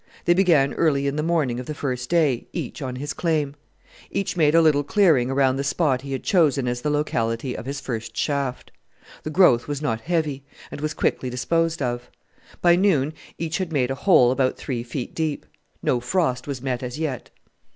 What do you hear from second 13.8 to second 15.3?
a hole about three feet